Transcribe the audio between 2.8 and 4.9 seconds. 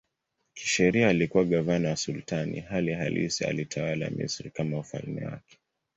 halisi alitawala Misri kama